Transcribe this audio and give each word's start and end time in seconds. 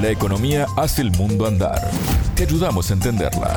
La 0.00 0.12
economía 0.12 0.66
hace 0.76 1.02
el 1.02 1.10
mundo 1.10 1.44
andar. 1.44 1.90
Te 2.36 2.44
ayudamos 2.44 2.88
a 2.88 2.94
entenderla. 2.94 3.56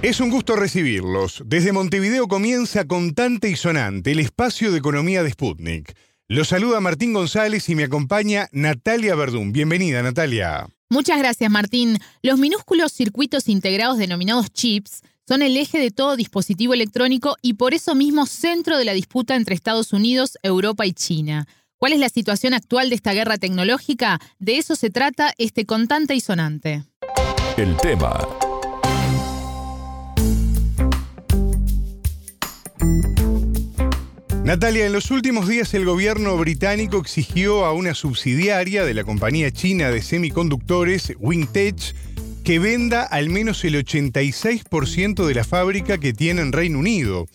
Es 0.00 0.20
un 0.20 0.30
gusto 0.30 0.54
recibirlos. 0.54 1.42
Desde 1.44 1.72
Montevideo 1.72 2.28
comienza 2.28 2.84
Contante 2.84 3.50
y 3.50 3.56
Sonante, 3.56 4.12
el 4.12 4.20
espacio 4.20 4.70
de 4.70 4.78
economía 4.78 5.24
de 5.24 5.30
Sputnik. 5.32 5.96
Los 6.28 6.48
saluda 6.48 6.78
Martín 6.78 7.12
González 7.12 7.68
y 7.68 7.74
me 7.74 7.82
acompaña 7.82 8.48
Natalia 8.52 9.16
Verdún. 9.16 9.50
Bienvenida, 9.50 10.02
Natalia. 10.04 10.68
Muchas 10.88 11.18
gracias, 11.18 11.50
Martín. 11.50 11.98
Los 12.22 12.38
minúsculos 12.38 12.92
circuitos 12.92 13.48
integrados 13.48 13.98
denominados 13.98 14.52
chips 14.52 15.02
son 15.26 15.42
el 15.42 15.56
eje 15.56 15.80
de 15.80 15.90
todo 15.90 16.14
dispositivo 16.14 16.74
electrónico 16.74 17.34
y 17.42 17.54
por 17.54 17.74
eso 17.74 17.96
mismo 17.96 18.26
centro 18.26 18.78
de 18.78 18.84
la 18.84 18.92
disputa 18.92 19.34
entre 19.34 19.56
Estados 19.56 19.92
Unidos, 19.92 20.38
Europa 20.44 20.86
y 20.86 20.92
China. 20.92 21.48
¿Cuál 21.78 21.92
es 21.92 21.98
la 21.98 22.08
situación 22.08 22.54
actual 22.54 22.88
de 22.88 22.94
esta 22.94 23.12
guerra 23.12 23.36
tecnológica? 23.36 24.18
De 24.38 24.56
eso 24.56 24.76
se 24.76 24.88
trata 24.88 25.34
este 25.36 25.66
contante 25.66 26.14
y 26.14 26.20
sonante. 26.20 26.84
El 27.58 27.76
tema. 27.76 28.26
Natalia, 34.42 34.86
en 34.86 34.92
los 34.92 35.10
últimos 35.10 35.48
días 35.48 35.74
el 35.74 35.84
gobierno 35.84 36.36
británico 36.38 36.98
exigió 36.98 37.66
a 37.66 37.72
una 37.72 37.92
subsidiaria 37.94 38.84
de 38.86 38.94
la 38.94 39.04
compañía 39.04 39.50
china 39.50 39.90
de 39.90 40.00
semiconductores, 40.00 41.12
Wingtech, 41.18 41.94
que 42.42 42.58
venda 42.58 43.02
al 43.02 43.28
menos 43.28 43.64
el 43.64 43.74
86% 43.74 45.26
de 45.26 45.34
la 45.34 45.44
fábrica 45.44 45.98
que 45.98 46.14
tiene 46.14 46.40
en 46.40 46.52
Reino 46.52 46.78
Unido. 46.78 47.26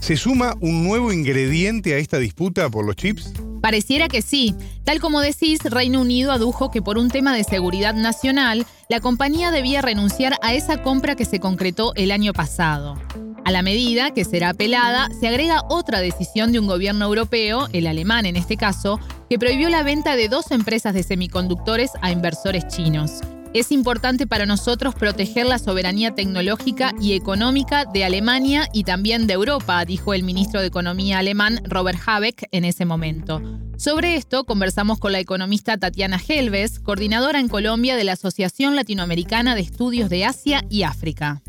¿Se 0.00 0.16
suma 0.16 0.56
un 0.60 0.82
nuevo 0.82 1.12
ingrediente 1.12 1.94
a 1.94 1.98
esta 1.98 2.18
disputa 2.18 2.68
por 2.70 2.84
los 2.84 2.96
chips? 2.96 3.32
Pareciera 3.64 4.08
que 4.08 4.20
sí. 4.20 4.54
Tal 4.84 5.00
como 5.00 5.22
decís, 5.22 5.58
Reino 5.64 6.02
Unido 6.02 6.32
adujo 6.32 6.70
que 6.70 6.82
por 6.82 6.98
un 6.98 7.08
tema 7.08 7.34
de 7.34 7.44
seguridad 7.44 7.94
nacional, 7.94 8.66
la 8.90 9.00
compañía 9.00 9.50
debía 9.50 9.80
renunciar 9.80 10.34
a 10.42 10.52
esa 10.52 10.82
compra 10.82 11.14
que 11.14 11.24
se 11.24 11.40
concretó 11.40 11.94
el 11.94 12.10
año 12.10 12.34
pasado. 12.34 13.00
A 13.42 13.50
la 13.50 13.62
medida, 13.62 14.10
que 14.10 14.26
será 14.26 14.50
apelada, 14.50 15.08
se 15.18 15.28
agrega 15.28 15.62
otra 15.70 16.00
decisión 16.00 16.52
de 16.52 16.58
un 16.58 16.66
gobierno 16.66 17.06
europeo, 17.06 17.68
el 17.72 17.86
alemán 17.86 18.26
en 18.26 18.36
este 18.36 18.58
caso, 18.58 19.00
que 19.30 19.38
prohibió 19.38 19.70
la 19.70 19.82
venta 19.82 20.14
de 20.14 20.28
dos 20.28 20.50
empresas 20.50 20.92
de 20.92 21.02
semiconductores 21.02 21.92
a 22.02 22.10
inversores 22.10 22.68
chinos. 22.68 23.20
Es 23.54 23.70
importante 23.70 24.26
para 24.26 24.46
nosotros 24.46 24.96
proteger 24.96 25.46
la 25.46 25.60
soberanía 25.60 26.12
tecnológica 26.12 26.90
y 27.00 27.14
económica 27.14 27.84
de 27.84 28.04
Alemania 28.04 28.64
y 28.72 28.82
también 28.82 29.28
de 29.28 29.34
Europa, 29.34 29.84
dijo 29.84 30.12
el 30.12 30.24
ministro 30.24 30.60
de 30.60 30.66
Economía 30.66 31.18
alemán 31.18 31.60
Robert 31.62 32.00
Habeck 32.04 32.48
en 32.50 32.64
ese 32.64 32.84
momento. 32.84 33.40
Sobre 33.76 34.16
esto 34.16 34.42
conversamos 34.42 34.98
con 34.98 35.12
la 35.12 35.20
economista 35.20 35.76
Tatiana 35.76 36.18
Helves, 36.28 36.80
coordinadora 36.80 37.38
en 37.38 37.46
Colombia 37.46 37.94
de 37.94 38.02
la 38.02 38.14
Asociación 38.14 38.74
Latinoamericana 38.74 39.54
de 39.54 39.60
Estudios 39.60 40.10
de 40.10 40.24
Asia 40.24 40.62
y 40.68 40.82
África. 40.82 41.40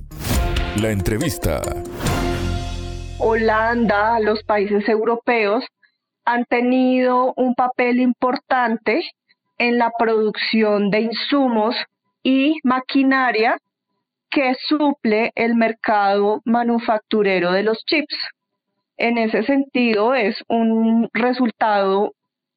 La 0.80 0.92
entrevista. 0.92 1.60
Holanda, 3.18 4.20
los 4.20 4.44
países 4.44 4.88
europeos 4.88 5.64
han 6.24 6.46
tenido 6.46 7.34
un 7.36 7.56
papel 7.56 8.00
importante 8.00 9.02
en 9.58 9.80
la 9.80 9.92
producción 9.98 10.92
de 10.92 11.00
insumos 11.00 11.76
y 12.26 12.60
maquinaria 12.64 13.56
que 14.32 14.56
suple 14.68 15.32
el 15.36 15.54
mercado 15.54 16.42
manufacturero 16.44 17.52
de 17.52 17.62
los 17.62 17.86
chips. 17.86 18.18
En 18.98 19.20
ese 19.20 19.44
sentido, 19.44 20.16
es 20.16 20.44
un 20.48 21.08
resultado, 21.14 22.14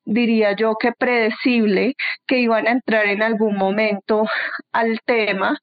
diría 0.07 0.57
yo, 0.57 0.77
que 0.81 0.93
predecible, 0.93 1.95
que 2.27 2.39
iban 2.39 2.67
a 2.67 2.71
entrar 2.71 3.07
en 3.09 3.23
algún 3.23 3.57
momento 3.57 4.25
al 4.73 5.01
tema 5.05 5.59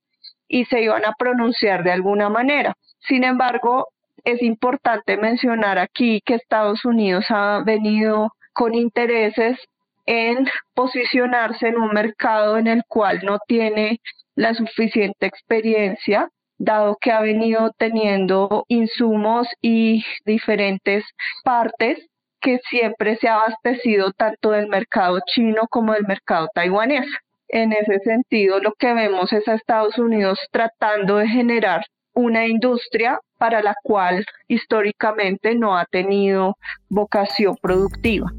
y 0.48 0.66
se 0.66 0.84
iban 0.84 1.04
a 1.04 1.16
pronunciar 1.18 1.84
de 1.84 1.92
alguna 1.92 2.30
manera. 2.30 2.76
Sin 3.08 3.24
embargo, 3.24 3.88
es 4.24 4.40
importante 4.44 5.18
mencionar 5.18 5.80
aquí 5.80 6.22
que 6.24 6.36
Estados 6.36 6.86
Unidos 6.86 7.26
ha 7.30 7.64
venido 7.66 8.34
con 8.54 8.76
intereses 8.76 9.58
en 10.06 10.48
posicionarse 10.74 11.68
en 11.68 11.78
un 11.78 11.92
mercado 11.92 12.58
en 12.58 12.68
el 12.68 12.84
cual 12.88 13.22
no 13.24 13.40
tiene 13.48 14.00
la 14.36 14.54
suficiente 14.54 15.26
experiencia, 15.26 16.30
dado 16.58 16.98
que 17.00 17.12
ha 17.12 17.22
venido 17.22 17.72
teniendo 17.78 18.66
insumos 18.68 19.48
y 19.62 20.04
diferentes 20.26 21.04
partes 21.44 22.00
que 22.40 22.60
siempre 22.70 23.16
se 23.18 23.28
ha 23.28 23.36
abastecido 23.36 24.12
tanto 24.12 24.52
del 24.52 24.68
mercado 24.68 25.20
chino 25.26 25.68
como 25.70 25.94
del 25.94 26.06
mercado 26.06 26.48
taiwanés. 26.54 27.08
En 27.48 27.74
ese 27.74 28.00
sentido, 28.00 28.60
lo 28.60 28.74
que 28.74 28.94
vemos 28.94 29.34
es 29.34 29.48
a 29.48 29.56
Estados 29.56 29.98
Unidos 29.98 30.40
tratando 30.52 31.18
de 31.18 31.28
generar 31.28 31.86
una 32.14 32.48
industria 32.48 33.20
para 33.38 33.62
la 33.62 33.76
cual 33.84 34.26
históricamente 34.48 35.56
no 35.56 35.78
ha 35.78 35.86
tenido 35.86 36.56
vocación 36.90 37.56
productiva. 37.62 38.32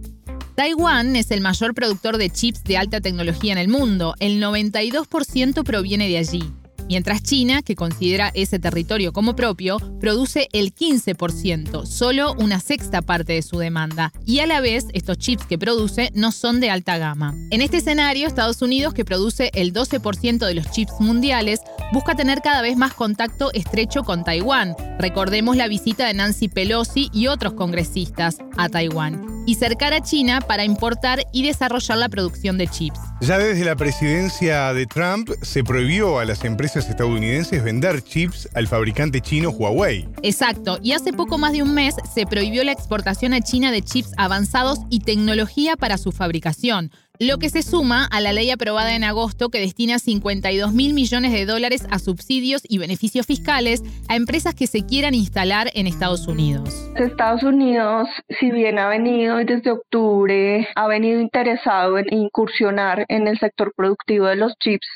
Taiwán 0.56 1.16
es 1.16 1.30
el 1.32 1.42
mayor 1.42 1.74
productor 1.74 2.16
de 2.16 2.30
chips 2.30 2.64
de 2.64 2.78
alta 2.78 3.02
tecnología 3.02 3.52
en 3.52 3.58
el 3.58 3.68
mundo. 3.68 4.14
El 4.20 4.42
92% 4.42 5.64
proviene 5.64 6.08
de 6.08 6.16
allí 6.16 6.50
mientras 6.88 7.22
China, 7.22 7.62
que 7.62 7.76
considera 7.76 8.30
ese 8.34 8.58
territorio 8.58 9.12
como 9.12 9.36
propio, 9.36 9.78
produce 10.00 10.48
el 10.52 10.74
15%, 10.74 11.86
solo 11.86 12.34
una 12.34 12.60
sexta 12.60 13.02
parte 13.02 13.34
de 13.34 13.42
su 13.42 13.58
demanda, 13.58 14.12
y 14.24 14.40
a 14.40 14.46
la 14.46 14.60
vez 14.60 14.86
estos 14.92 15.18
chips 15.18 15.46
que 15.46 15.58
produce 15.58 16.10
no 16.14 16.32
son 16.32 16.60
de 16.60 16.70
alta 16.70 16.98
gama. 16.98 17.34
En 17.50 17.60
este 17.60 17.78
escenario, 17.78 18.26
Estados 18.26 18.62
Unidos, 18.62 18.94
que 18.94 19.04
produce 19.04 19.50
el 19.54 19.72
12% 19.72 20.46
de 20.46 20.54
los 20.54 20.70
chips 20.70 20.92
mundiales, 21.00 21.60
busca 21.92 22.14
tener 22.14 22.42
cada 22.42 22.62
vez 22.62 22.76
más 22.76 22.94
contacto 22.94 23.52
estrecho 23.52 24.02
con 24.04 24.24
Taiwán. 24.24 24.74
Recordemos 24.98 25.56
la 25.56 25.68
visita 25.68 26.06
de 26.06 26.14
Nancy 26.14 26.48
Pelosi 26.48 27.10
y 27.12 27.28
otros 27.28 27.54
congresistas 27.54 28.38
a 28.56 28.68
Taiwán 28.68 29.36
y 29.46 29.54
cercar 29.54 29.92
a 29.94 30.02
China 30.02 30.40
para 30.40 30.64
importar 30.64 31.24
y 31.32 31.44
desarrollar 31.44 31.98
la 31.98 32.08
producción 32.08 32.58
de 32.58 32.66
chips. 32.66 32.98
Ya 33.20 33.38
desde 33.38 33.64
la 33.64 33.76
presidencia 33.76 34.74
de 34.74 34.86
Trump 34.86 35.30
se 35.42 35.62
prohibió 35.62 36.18
a 36.18 36.24
las 36.24 36.44
empresas 36.44 36.88
estadounidenses 36.88 37.62
vender 37.62 38.02
chips 38.02 38.48
al 38.54 38.66
fabricante 38.66 39.20
chino 39.20 39.50
Huawei. 39.50 40.08
Exacto, 40.22 40.78
y 40.82 40.92
hace 40.92 41.12
poco 41.12 41.38
más 41.38 41.52
de 41.52 41.62
un 41.62 41.72
mes 41.72 41.94
se 42.12 42.26
prohibió 42.26 42.64
la 42.64 42.72
exportación 42.72 43.32
a 43.32 43.40
China 43.40 43.70
de 43.70 43.82
chips 43.82 44.12
avanzados 44.16 44.80
y 44.90 45.00
tecnología 45.00 45.76
para 45.76 45.96
su 45.96 46.10
fabricación 46.10 46.90
lo 47.18 47.38
que 47.38 47.48
se 47.48 47.62
suma 47.62 48.04
a 48.04 48.20
la 48.20 48.32
ley 48.32 48.50
aprobada 48.50 48.94
en 48.94 49.04
agosto 49.04 49.48
que 49.48 49.60
destina 49.60 49.98
52 49.98 50.72
mil 50.72 50.94
millones 50.94 51.32
de 51.32 51.46
dólares 51.46 51.86
a 51.90 51.98
subsidios 51.98 52.62
y 52.68 52.78
beneficios 52.78 53.26
fiscales 53.26 53.82
a 54.08 54.16
empresas 54.16 54.54
que 54.54 54.66
se 54.66 54.84
quieran 54.84 55.14
instalar 55.14 55.68
en 55.74 55.86
Estados 55.86 56.26
Unidos. 56.26 56.90
Estados 56.96 57.42
Unidos, 57.42 58.08
si 58.40 58.50
bien 58.50 58.78
ha 58.78 58.88
venido 58.88 59.36
desde 59.36 59.70
octubre, 59.70 60.68
ha 60.74 60.86
venido 60.86 61.20
interesado 61.20 61.98
en 61.98 62.12
incursionar 62.12 63.04
en 63.08 63.28
el 63.28 63.38
sector 63.38 63.72
productivo 63.76 64.26
de 64.26 64.36
los 64.36 64.54
chips, 64.58 64.86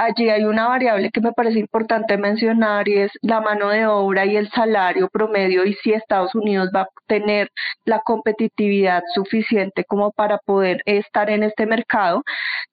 allí 0.00 0.30
hay 0.30 0.44
una 0.44 0.68
variable 0.68 1.10
que 1.10 1.20
me 1.20 1.32
parece 1.32 1.58
importante 1.58 2.16
mencionar 2.16 2.88
y 2.88 3.00
es 3.00 3.10
la 3.20 3.40
mano 3.40 3.68
de 3.68 3.86
obra 3.86 4.24
y 4.24 4.36
el 4.36 4.48
salario 4.50 5.08
promedio 5.12 5.64
y 5.64 5.74
si 5.74 5.92
Estados 5.92 6.34
Unidos 6.34 6.70
va 6.74 6.82
a 6.82 6.88
tener 7.06 7.50
la 7.84 8.00
competitividad 8.00 9.02
suficiente 9.14 9.84
como 9.84 10.12
para 10.12 10.38
poder 10.38 10.80
estar 10.86 11.28
en 11.30 11.42
este 11.50 11.66
mercado, 11.66 12.22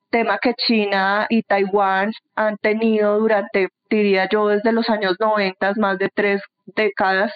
tema 0.09 0.37
que 0.41 0.53
China 0.55 1.27
y 1.29 1.43
Taiwán 1.43 2.11
han 2.35 2.57
tenido 2.57 3.19
durante, 3.19 3.69
diría 3.89 4.27
yo, 4.31 4.47
desde 4.47 4.71
los 4.71 4.89
años 4.89 5.15
90, 5.19 5.73
más 5.77 5.97
de 5.97 6.09
tres 6.13 6.41
décadas 6.75 7.33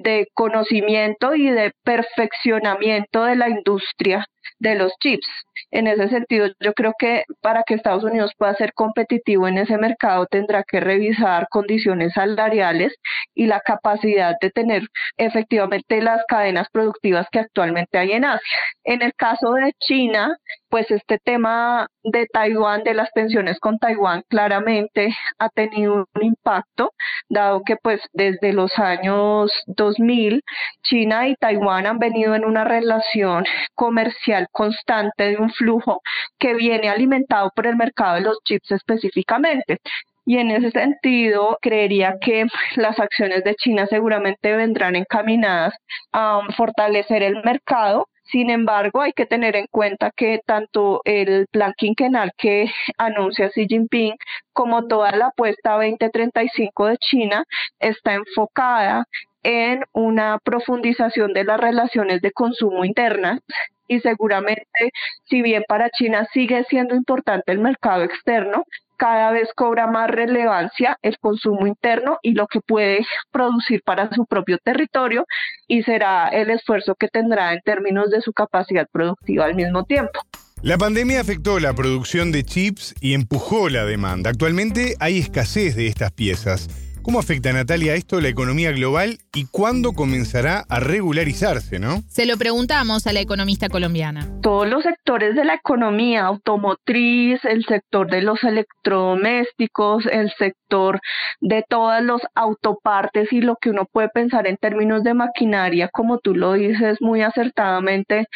de 0.00 0.26
conocimiento 0.34 1.34
y 1.34 1.50
de 1.50 1.72
perfeccionamiento 1.84 3.24
de 3.24 3.36
la 3.36 3.48
industria 3.48 4.26
de 4.58 4.74
los 4.76 4.92
chips. 5.00 5.26
En 5.70 5.86
ese 5.86 6.08
sentido, 6.08 6.48
yo 6.60 6.72
creo 6.74 6.92
que 6.98 7.24
para 7.40 7.62
que 7.64 7.74
Estados 7.74 8.04
Unidos 8.04 8.32
pueda 8.36 8.54
ser 8.54 8.72
competitivo 8.74 9.48
en 9.48 9.58
ese 9.58 9.78
mercado 9.78 10.26
tendrá 10.26 10.64
que 10.64 10.80
revisar 10.80 11.48
condiciones 11.50 12.12
salariales 12.14 12.94
y 13.34 13.46
la 13.46 13.60
capacidad 13.60 14.34
de 14.40 14.50
tener 14.50 14.82
efectivamente 15.16 16.00
las 16.02 16.22
cadenas 16.28 16.68
productivas 16.72 17.26
que 17.32 17.40
actualmente 17.40 17.98
hay 17.98 18.12
en 18.12 18.24
Asia. 18.24 18.58
En 18.84 19.02
el 19.02 19.14
caso 19.14 19.52
de 19.52 19.72
China, 19.80 20.36
pues 20.68 20.90
este 20.90 21.18
tema 21.18 21.88
de 22.02 22.26
Taiwán, 22.26 22.82
de 22.82 22.94
las 22.94 23.10
tensiones 23.12 23.58
con 23.58 23.78
Taiwán, 23.78 24.22
claramente 24.28 25.14
ha 25.38 25.48
tenido 25.50 26.06
un 26.14 26.22
impacto, 26.22 26.92
dado 27.28 27.62
que 27.64 27.76
pues 27.76 28.00
desde 28.12 28.52
los 28.52 28.71
años 28.78 29.50
2000, 29.66 30.42
China 30.82 31.28
y 31.28 31.34
Taiwán 31.36 31.86
han 31.86 31.98
venido 31.98 32.34
en 32.34 32.44
una 32.44 32.64
relación 32.64 33.44
comercial 33.74 34.46
constante 34.52 35.30
de 35.30 35.36
un 35.36 35.50
flujo 35.50 36.00
que 36.38 36.54
viene 36.54 36.88
alimentado 36.88 37.50
por 37.54 37.66
el 37.66 37.76
mercado 37.76 38.16
de 38.16 38.22
los 38.22 38.38
chips 38.44 38.70
específicamente. 38.72 39.78
Y 40.24 40.38
en 40.38 40.50
ese 40.52 40.70
sentido, 40.70 41.58
creería 41.60 42.14
que 42.20 42.46
las 42.76 42.98
acciones 43.00 43.42
de 43.44 43.56
China 43.56 43.86
seguramente 43.86 44.54
vendrán 44.56 44.94
encaminadas 44.94 45.74
a 46.12 46.40
fortalecer 46.56 47.22
el 47.22 47.42
mercado 47.42 48.06
Sin 48.24 48.50
embargo, 48.50 49.00
hay 49.02 49.12
que 49.12 49.26
tener 49.26 49.56
en 49.56 49.66
cuenta 49.70 50.10
que 50.10 50.40
tanto 50.46 51.02
el 51.04 51.46
plan 51.48 51.74
quinquenal 51.76 52.32
que 52.36 52.70
anuncia 52.98 53.50
Xi 53.50 53.66
Jinping 53.66 54.14
como 54.52 54.86
toda 54.86 55.12
la 55.12 55.26
apuesta 55.26 55.72
2035 55.72 56.86
de 56.86 56.96
China 56.98 57.44
está 57.78 58.14
enfocada 58.14 59.06
en 59.42 59.82
una 59.92 60.38
profundización 60.38 61.32
de 61.32 61.44
las 61.44 61.60
relaciones 61.60 62.20
de 62.22 62.30
consumo 62.30 62.84
internas 62.84 63.40
y 63.88 64.00
seguramente 64.00 64.92
si 65.24 65.42
bien 65.42 65.64
para 65.68 65.90
China 65.90 66.26
sigue 66.32 66.64
siendo 66.64 66.94
importante 66.94 67.52
el 67.52 67.58
mercado 67.58 68.04
externo, 68.04 68.64
cada 69.02 69.32
vez 69.32 69.48
cobra 69.56 69.88
más 69.88 70.08
relevancia 70.08 70.96
el 71.02 71.18
consumo 71.18 71.66
interno 71.66 72.18
y 72.22 72.34
lo 72.34 72.46
que 72.46 72.60
puede 72.60 73.04
producir 73.32 73.82
para 73.84 74.08
su 74.14 74.26
propio 74.26 74.58
territorio 74.62 75.26
y 75.66 75.82
será 75.82 76.28
el 76.28 76.50
esfuerzo 76.50 76.94
que 76.94 77.08
tendrá 77.08 77.52
en 77.52 77.58
términos 77.64 78.10
de 78.12 78.20
su 78.20 78.32
capacidad 78.32 78.86
productiva 78.92 79.46
al 79.46 79.56
mismo 79.56 79.82
tiempo. 79.82 80.20
La 80.62 80.78
pandemia 80.78 81.20
afectó 81.20 81.58
la 81.58 81.74
producción 81.74 82.30
de 82.30 82.44
chips 82.44 82.94
y 83.00 83.14
empujó 83.14 83.68
la 83.68 83.84
demanda. 83.84 84.30
Actualmente 84.30 84.94
hay 85.00 85.18
escasez 85.18 85.74
de 85.74 85.88
estas 85.88 86.12
piezas. 86.12 86.68
¿Cómo 87.02 87.18
afecta, 87.18 87.52
Natalia, 87.52 87.96
esto 87.96 88.20
la 88.20 88.28
economía 88.28 88.70
global 88.70 89.18
y 89.34 89.46
cuándo 89.46 89.92
comenzará 89.92 90.64
a 90.68 90.78
regularizarse, 90.78 91.78
no? 91.78 92.02
Se 92.08 92.26
lo 92.26 92.36
preguntamos 92.36 93.06
a 93.06 93.12
la 93.12 93.20
economista 93.20 93.68
colombiana. 93.68 94.28
Todos 94.42 94.68
los 94.68 94.82
sectores 94.82 95.34
de 95.34 95.44
la 95.44 95.54
economía, 95.54 96.26
automotriz, 96.26 97.42
el 97.44 97.64
sector 97.64 98.10
de 98.10 98.20
los 98.20 98.42
electrodomésticos, 98.44 100.04
el 100.06 100.30
sector 100.36 101.00
de 101.40 101.64
todas 101.66 102.02
los 102.02 102.20
autopartes 102.34 103.32
y 103.32 103.40
lo 103.40 103.56
que 103.56 103.70
uno 103.70 103.86
puede 103.90 104.10
pensar 104.10 104.46
en 104.46 104.58
términos 104.58 105.02
de 105.02 105.14
maquinaria, 105.14 105.88
como 105.90 106.18
tú 106.18 106.34
lo 106.34 106.52
dices 106.52 106.98
muy 107.00 107.22
acertadamente, 107.22 108.26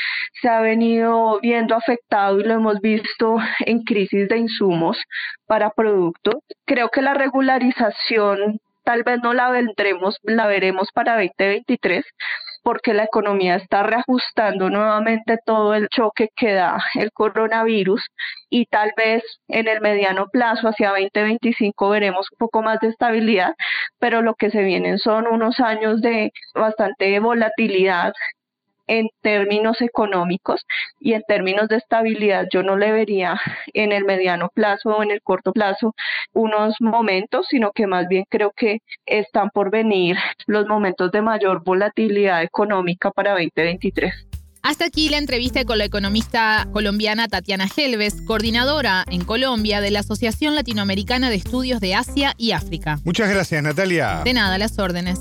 se 0.41 0.49
ha 0.49 0.61
venido 0.61 1.39
viendo 1.43 1.75
afectado 1.75 2.41
y 2.41 2.45
lo 2.45 2.55
hemos 2.55 2.81
visto 2.81 3.37
en 3.61 3.83
crisis 3.83 4.29
de 4.29 4.39
insumos 4.39 4.97
para 5.47 5.71
productos. 5.71 6.37
Creo 6.65 6.89
que 6.89 7.03
la 7.03 7.15
regularización 7.15 8.61
tal 8.87 9.03
vez 9.03 9.19
no 9.23 9.35
la 9.35 9.51
vendremos, 9.51 10.17
la 10.23 10.47
veremos 10.47 10.89
para 10.95 11.15
2023 11.17 12.05
porque 12.63 12.95
la 12.95 13.05
economía 13.05 13.57
está 13.57 13.83
reajustando 13.85 14.71
nuevamente 14.71 15.39
todo 15.45 15.75
el 15.75 15.89
choque 15.89 16.31
que 16.37 16.53
da 16.53 16.79
el 16.95 17.13
coronavirus 17.13 18.03
y 18.51 18.67
tal 18.67 18.93
vez 18.97 19.23
en 19.49 19.69
el 19.69 19.81
mediano 19.81 20.27
plazo 20.33 20.69
hacia 20.69 20.91
2025 20.91 21.91
veremos 21.91 22.27
un 22.33 22.39
poco 22.39 22.63
más 22.63 22.81
de 22.81 22.89
estabilidad, 22.89 23.55
pero 23.99 24.23
lo 24.23 24.35
que 24.35 24.51
se 24.51 24.63
vienen 24.63 24.99
son 24.99 25.27
unos 25.29 25.61
años 25.61 26.01
de 26.01 26.33
bastante 26.55 27.19
volatilidad 27.21 28.13
en 28.87 29.09
términos 29.21 29.81
económicos 29.81 30.65
y 31.01 31.15
en 31.15 31.23
términos 31.27 31.69
de 31.69 31.77
estabilidad 31.77 32.47
yo 32.53 32.63
no 32.63 32.77
le 32.77 32.93
vería 32.93 33.41
en 33.75 33.93
el 33.93 34.05
mediano 34.05 34.51
plazo 34.55 34.91
o 34.91 35.03
en 35.03 35.11
el 35.11 35.23
corto 35.23 35.53
plazo 35.53 35.95
unos 36.33 36.75
momentos, 36.81 37.47
sino 37.49 37.73
que 37.73 37.87
más 37.87 38.07
bien 38.09 38.25
creo 38.29 38.53
que 38.57 38.79
están 39.07 39.51
por 39.51 39.71
venir 39.71 40.17
los 40.47 40.67
momentos 40.67 41.11
de 41.13 41.23
mayor 41.23 41.63
volatilidad 41.65 42.43
económica 42.43 43.11
para 43.11 43.33
2023. 43.33 44.13
Hasta 44.63 44.87
aquí 44.87 45.09
la 45.09 45.19
entrevista 45.19 45.65
con 45.65 45.79
la 45.79 45.85
economista 45.85 46.67
colombiana 46.73 47.29
Tatiana 47.29 47.69
Helves, 47.77 48.21
coordinadora 48.23 49.05
en 49.09 49.25
Colombia 49.25 49.81
de 49.81 49.93
la 49.93 50.01
Asociación 50.01 50.57
Latinoamericana 50.57 51.31
de 51.31 51.37
Estudios 51.37 51.81
de 51.81 51.95
Asia 51.95 52.35
y 52.37 52.51
África. 52.51 52.99
Muchas 53.05 53.31
gracias, 53.31 53.63
Natalia. 53.63 54.23
De 54.25 54.33
nada, 54.33 54.59
las 54.59 54.77
órdenes 54.81 55.21